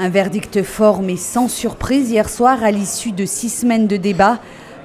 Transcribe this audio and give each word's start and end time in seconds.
Un 0.00 0.10
verdict 0.10 0.62
fort 0.62 1.02
mais 1.02 1.16
sans 1.16 1.48
surprise 1.48 2.12
hier 2.12 2.28
soir 2.28 2.62
à 2.62 2.70
l'issue 2.70 3.10
de 3.10 3.26
six 3.26 3.48
semaines 3.48 3.88
de 3.88 3.96
débat. 3.96 4.38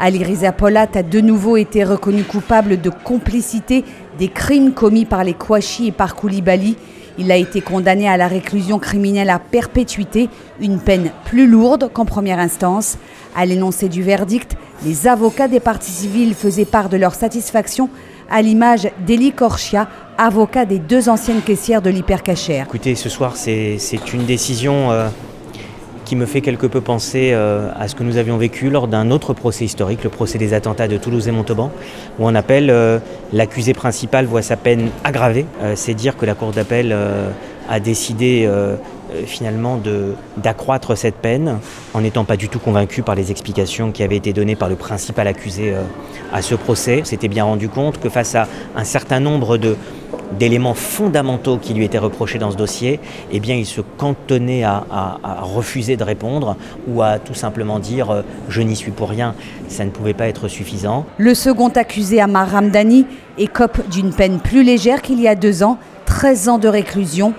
Ali 0.00 0.24
Riza 0.24 0.50
Polat 0.50 0.88
a 0.94 1.04
de 1.04 1.20
nouveau 1.20 1.56
été 1.56 1.84
reconnu 1.84 2.24
coupable 2.24 2.80
de 2.80 2.90
complicité 2.90 3.84
des 4.18 4.26
crimes 4.26 4.72
commis 4.72 5.04
par 5.04 5.22
les 5.22 5.32
Kouachi 5.32 5.86
et 5.86 5.92
par 5.92 6.16
Koulibaly. 6.16 6.76
Il 7.18 7.30
a 7.30 7.36
été 7.36 7.60
condamné 7.60 8.08
à 8.08 8.16
la 8.16 8.26
réclusion 8.26 8.80
criminelle 8.80 9.30
à 9.30 9.38
perpétuité, 9.38 10.28
une 10.58 10.80
peine 10.80 11.12
plus 11.24 11.46
lourde 11.46 11.88
qu'en 11.92 12.04
première 12.04 12.40
instance. 12.40 12.98
À 13.36 13.46
l'énoncé 13.46 13.88
du 13.88 14.02
verdict, 14.02 14.56
les 14.84 15.06
avocats 15.06 15.46
des 15.46 15.60
parties 15.60 15.92
civiles 15.92 16.34
faisaient 16.34 16.64
part 16.64 16.88
de 16.88 16.96
leur 16.96 17.14
satisfaction 17.14 17.90
à 18.30 18.42
l'image 18.42 18.88
d'Eli 19.06 19.32
Korchia, 19.32 19.88
avocat 20.18 20.64
des 20.64 20.78
deux 20.78 21.08
anciennes 21.08 21.42
caissières 21.42 21.82
de 21.82 21.90
l'hypercachère. 21.90 22.66
Écoutez, 22.66 22.94
ce 22.94 23.08
soir, 23.08 23.36
c'est 23.36 23.78
une 24.12 24.24
décision 24.24 24.90
euh, 24.90 25.08
qui 26.04 26.16
me 26.16 26.26
fait 26.26 26.40
quelque 26.40 26.66
peu 26.66 26.80
penser 26.80 27.30
euh, 27.32 27.70
à 27.78 27.88
ce 27.88 27.94
que 27.94 28.02
nous 28.02 28.16
avions 28.16 28.36
vécu 28.36 28.70
lors 28.70 28.88
d'un 28.88 29.10
autre 29.10 29.34
procès 29.34 29.64
historique, 29.64 30.02
le 30.04 30.10
procès 30.10 30.38
des 30.38 30.54
attentats 30.54 30.88
de 30.88 30.96
Toulouse 30.96 31.28
et 31.28 31.32
Montauban, 31.32 31.70
où 32.18 32.26
on 32.26 32.34
appelle 32.34 32.70
euh, 32.70 32.98
l'accusé 33.32 33.74
principal 33.74 34.26
voit 34.26 34.42
sa 34.42 34.56
peine 34.56 34.90
aggravée. 35.04 35.46
c'est 35.74 35.94
dire 35.94 36.16
que 36.16 36.26
la 36.26 36.34
Cour 36.34 36.52
d'appel 36.52 36.96
a 37.68 37.80
décidé 37.80 38.48
finalement 39.24 39.80
d'accroître 40.36 40.96
cette 40.96 41.16
peine 41.16 41.58
en 41.94 42.00
n'étant 42.00 42.24
pas 42.24 42.36
du 42.36 42.48
tout 42.48 42.58
convaincu 42.58 43.02
par 43.02 43.14
les 43.14 43.30
explications 43.30 43.92
qui 43.92 44.02
avaient 44.02 44.16
été 44.16 44.32
données 44.32 44.56
par 44.56 44.68
le 44.68 44.76
principal 44.76 45.26
accusé 45.26 45.72
euh, 45.72 45.82
à 46.32 46.42
ce 46.42 46.54
procès. 46.54 47.02
S'était 47.04 47.28
bien 47.28 47.44
rendu 47.44 47.68
compte 47.68 48.00
que 48.00 48.08
face 48.08 48.34
à 48.34 48.48
un 48.74 48.84
certain 48.84 49.20
nombre 49.20 49.58
d'éléments 50.38 50.74
fondamentaux 50.74 51.58
qui 51.58 51.74
lui 51.74 51.84
étaient 51.84 51.98
reprochés 51.98 52.38
dans 52.38 52.50
ce 52.50 52.56
dossier, 52.56 53.00
eh 53.30 53.40
bien, 53.40 53.54
il 53.54 53.66
se 53.66 53.80
cantonnait 53.80 54.64
à, 54.64 54.84
refuser 55.42 55.96
de 55.96 56.04
répondre 56.04 56.56
ou 56.88 57.02
à 57.02 57.18
tout 57.18 57.34
simplement 57.34 57.78
dire 57.78 58.10
euh, 58.10 58.22
je 58.48 58.62
n'y 58.62 58.76
suis 58.76 58.90
pour 58.90 59.08
rien. 59.08 59.34
Ça 59.68 59.84
ne 59.84 59.90
pouvait 59.90 60.14
pas 60.14 60.28
être 60.28 60.48
suffisant. 60.48 61.06
Le 61.18 61.34
second 61.34 61.68
accusé, 61.68 62.20
Amar 62.20 62.50
Ramdani, 62.50 63.06
écope 63.38 63.88
d'une 63.90 64.12
peine 64.12 64.40
plus 64.40 64.62
légère 64.62 65.02
qu'il 65.02 65.20
y 65.20 65.28
a 65.28 65.34
deux 65.34 65.62
ans, 65.62 65.78
13 66.06 66.48
ans 66.48 66.58
de 66.58 66.68
réclusion 66.68 67.34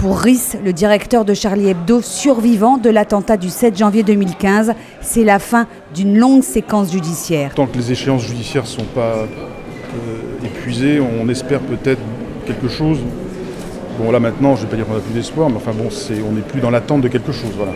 pour 0.00 0.18
Rhys, 0.18 0.56
le 0.64 0.72
directeur 0.72 1.26
de 1.26 1.34
Charlie 1.34 1.68
Hebdo, 1.68 2.00
survivant 2.00 2.78
de 2.78 2.88
l'attentat 2.88 3.36
du 3.36 3.50
7 3.50 3.76
janvier 3.76 4.02
2015, 4.02 4.72
c'est 5.02 5.24
la 5.24 5.38
fin 5.38 5.66
d'une 5.94 6.16
longue 6.16 6.42
séquence 6.42 6.90
judiciaire. 6.90 7.52
Tant 7.54 7.66
que 7.66 7.76
les 7.76 7.92
échéances 7.92 8.22
judiciaires 8.22 8.62
ne 8.62 8.68
sont 8.68 8.86
pas 8.94 9.16
euh, 9.16 9.26
épuisées, 10.42 11.02
on 11.02 11.28
espère 11.28 11.60
peut-être 11.60 12.00
quelque 12.46 12.68
chose. 12.68 12.98
Bon 13.98 14.10
là 14.10 14.20
maintenant, 14.20 14.56
je 14.56 14.62
ne 14.62 14.64
vais 14.64 14.70
pas 14.70 14.76
dire 14.76 14.86
qu'on 14.86 14.94
n'a 14.94 15.00
plus 15.00 15.12
d'espoir, 15.12 15.50
mais 15.50 15.56
enfin 15.56 15.72
bon, 15.72 15.88
on 15.90 16.32
n'est 16.32 16.40
plus 16.40 16.62
dans 16.62 16.70
l'attente 16.70 17.02
de 17.02 17.08
quelque 17.08 17.32
chose. 17.32 17.52
Voilà. 17.54 17.72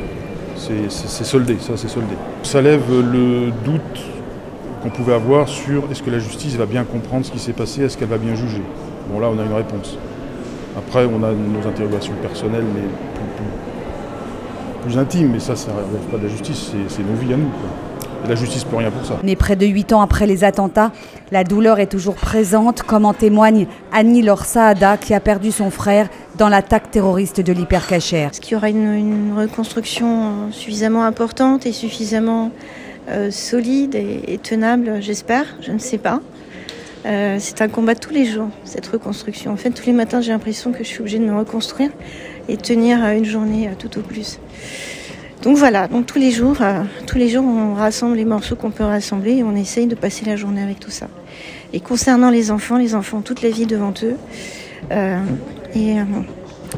C'est 0.56 1.24
soldé, 1.24 1.58
ça 1.60 1.74
c'est 1.76 1.88
soldé. 1.88 2.14
Ça 2.42 2.62
lève 2.62 2.84
le 2.90 3.50
doute 3.66 4.00
qu'on 4.82 4.88
pouvait 4.88 5.12
avoir 5.12 5.46
sur 5.46 5.90
est-ce 5.90 6.02
que 6.02 6.10
la 6.10 6.20
justice 6.20 6.56
va 6.56 6.64
bien 6.64 6.84
comprendre 6.84 7.26
ce 7.26 7.30
qui 7.30 7.38
s'est 7.38 7.52
passé, 7.52 7.82
est-ce 7.82 7.98
qu'elle 7.98 8.08
va 8.08 8.16
bien 8.16 8.34
juger. 8.34 8.62
Bon 9.10 9.20
là 9.20 9.28
on 9.30 9.38
a 9.38 9.44
une 9.44 9.52
réponse. 9.52 9.98
Après, 10.76 11.04
on 11.06 11.22
a 11.22 11.30
nos 11.32 11.68
interrogations 11.68 12.14
personnelles, 12.20 12.64
mais 12.74 12.82
plus, 14.86 14.98
intimes, 14.98 15.30
mais 15.32 15.40
ça, 15.40 15.56
ça 15.56 15.70
ne 15.70 15.76
relève 15.76 16.10
pas 16.10 16.18
de 16.18 16.24
la 16.24 16.28
justice, 16.28 16.72
c'est 16.88 17.02
nos 17.02 17.14
vies 17.14 17.32
à 17.32 17.36
nous. 17.36 17.50
Et 18.24 18.28
la 18.28 18.34
justice 18.34 18.64
peut 18.64 18.76
rien 18.76 18.90
pour 18.90 19.04
ça. 19.04 19.18
Mais 19.22 19.36
près 19.36 19.54
de 19.56 19.66
huit 19.66 19.92
ans 19.92 20.00
après 20.00 20.26
les 20.26 20.44
attentats, 20.44 20.92
la 21.30 21.44
douleur 21.44 21.78
est 21.78 21.86
toujours 21.86 22.16
présente, 22.16 22.82
comme 22.82 23.04
en 23.04 23.14
témoigne 23.14 23.66
Annie 23.92 24.22
Lorsaada, 24.22 24.96
qui 24.96 25.14
a 25.14 25.20
perdu 25.20 25.52
son 25.52 25.70
frère 25.70 26.08
dans 26.36 26.48
l'attaque 26.48 26.90
terroriste 26.90 27.40
de 27.40 27.52
l'hypercachère. 27.52 28.30
Est-ce 28.30 28.40
qu'il 28.40 28.54
y 28.54 28.56
aura 28.56 28.68
une, 28.68 29.32
reconstruction 29.36 30.50
suffisamment 30.52 31.04
importante 31.04 31.66
et 31.66 31.72
suffisamment 31.72 32.50
euh, 33.08 33.30
solide 33.30 33.94
et 33.94 34.38
tenable? 34.42 35.00
J'espère, 35.00 35.46
je 35.60 35.72
ne 35.72 35.78
sais 35.78 35.98
pas. 35.98 36.20
Euh, 37.06 37.36
c'est 37.38 37.60
un 37.60 37.68
combat 37.68 37.94
tous 37.94 38.12
les 38.12 38.24
jours, 38.24 38.48
cette 38.64 38.86
reconstruction. 38.86 39.52
En 39.52 39.56
fait, 39.56 39.70
tous 39.70 39.86
les 39.86 39.92
matins, 39.92 40.20
j'ai 40.20 40.32
l'impression 40.32 40.72
que 40.72 40.78
je 40.78 40.84
suis 40.84 41.00
obligée 41.00 41.18
de 41.18 41.24
me 41.24 41.36
reconstruire 41.36 41.90
et 42.48 42.56
tenir 42.56 43.04
euh, 43.04 43.12
une 43.12 43.24
journée 43.24 43.68
euh, 43.68 43.72
tout 43.78 43.98
au 43.98 44.02
plus. 44.02 44.38
Donc 45.42 45.58
voilà, 45.58 45.88
donc 45.88 46.06
tous 46.06 46.18
les 46.18 46.30
jours, 46.30 46.56
tous 47.06 47.18
les 47.18 47.28
jours, 47.28 47.44
on 47.44 47.74
rassemble 47.74 48.16
les 48.16 48.24
morceaux 48.24 48.56
qu'on 48.56 48.70
peut 48.70 48.84
rassembler 48.84 49.32
et 49.32 49.42
on 49.42 49.54
essaye 49.54 49.86
de 49.86 49.94
passer 49.94 50.24
la 50.24 50.36
journée 50.36 50.62
avec 50.62 50.80
tout 50.80 50.90
ça. 50.90 51.08
Et 51.74 51.80
concernant 51.80 52.30
les 52.30 52.50
enfants, 52.50 52.78
les 52.78 52.94
enfants 52.94 53.18
ont 53.18 53.22
toute 53.22 53.42
la 53.42 53.50
vie 53.50 53.66
devant 53.66 53.92
eux. 54.02 54.16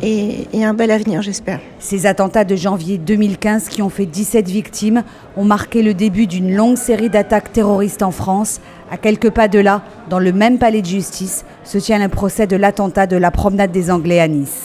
Et 0.02 0.64
un 0.64 0.74
bel 0.74 0.90
avenir, 0.90 1.22
j'espère. 1.22 1.60
Ces 1.78 2.06
attentats 2.06 2.44
de 2.44 2.56
janvier 2.56 2.98
2015 2.98 3.68
qui 3.68 3.82
ont 3.82 3.88
fait 3.88 4.06
17 4.06 4.48
victimes 4.48 5.02
ont 5.36 5.44
marqué 5.44 5.82
le 5.82 5.94
début 5.94 6.26
d'une 6.26 6.54
longue 6.54 6.76
série 6.76 7.10
d'attaques 7.10 7.52
terroristes 7.52 8.02
en 8.02 8.10
France. 8.10 8.60
À 8.90 8.96
quelques 8.96 9.30
pas 9.30 9.48
de 9.48 9.58
là, 9.58 9.82
dans 10.08 10.18
le 10.18 10.32
même 10.32 10.58
palais 10.58 10.82
de 10.82 10.86
justice, 10.86 11.44
se 11.64 11.78
tient 11.78 11.98
le 11.98 12.08
procès 12.08 12.46
de 12.46 12.56
l'attentat 12.56 13.06
de 13.06 13.16
la 13.16 13.30
promenade 13.30 13.72
des 13.72 13.90
Anglais 13.90 14.20
à 14.20 14.28
Nice. 14.28 14.64